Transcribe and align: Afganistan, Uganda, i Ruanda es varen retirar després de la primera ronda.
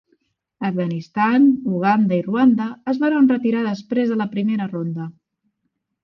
Afganistan, 0.67 1.43
Uganda, 1.79 2.17
i 2.21 2.23
Ruanda 2.27 2.67
es 2.93 3.01
varen 3.03 3.29
retirar 3.33 3.61
després 3.67 4.09
de 4.13 4.17
la 4.23 4.27
primera 4.33 4.67
ronda. 4.73 5.07